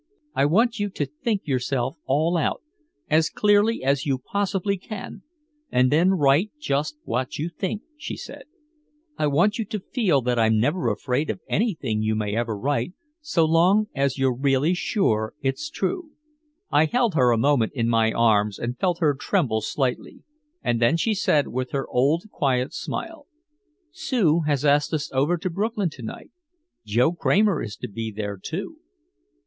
"I 0.33 0.47
want 0.47 0.79
you 0.79 0.89
to 0.89 1.05
think 1.05 1.45
yourself 1.45 1.95
all 2.07 2.35
out 2.35 2.63
as 3.07 3.29
clearly 3.29 3.83
as 3.83 4.03
you 4.03 4.17
possibly 4.17 4.75
can 4.75 5.21
and 5.71 5.91
then 5.91 6.13
write 6.15 6.49
just 6.59 6.97
what 7.03 7.37
you 7.37 7.49
think," 7.49 7.83
she 7.97 8.17
said. 8.17 8.45
"I 9.19 9.27
want 9.27 9.59
you 9.59 9.65
to 9.65 9.79
feel 9.79 10.21
that 10.23 10.39
I'm 10.39 10.59
never 10.59 10.89
afraid 10.89 11.29
of 11.29 11.39
anything 11.47 12.01
you 12.01 12.15
may 12.15 12.35
ever 12.35 12.57
write 12.57 12.93
so 13.21 13.45
long 13.45 13.89
as 13.93 14.17
you're 14.17 14.33
really 14.33 14.73
sure 14.73 15.35
it's 15.43 15.69
true." 15.69 16.09
I 16.71 16.85
held 16.85 17.13
her 17.13 17.29
a 17.29 17.37
moment 17.37 17.73
in 17.73 17.87
my 17.87 18.11
arms 18.11 18.57
and 18.57 18.79
felt 18.79 19.01
her 19.01 19.13
tremble 19.13 19.61
slightly. 19.61 20.23
And 20.63 20.81
then 20.81 20.97
she 20.97 21.13
said 21.13 21.49
with 21.49 21.69
her 21.73 21.87
old 21.89 22.23
quiet 22.31 22.73
smile: 22.73 23.27
"Sue 23.91 24.39
has 24.47 24.65
asked 24.65 24.95
us 24.95 25.11
over 25.13 25.37
to 25.37 25.51
Brooklyn 25.51 25.91
to 25.91 26.01
night 26.01 26.31
Joe 26.87 27.11
Kramer 27.13 27.61
is 27.61 27.75
to 27.75 27.87
be 27.87 28.11
there, 28.11 28.37
too." 28.41 28.79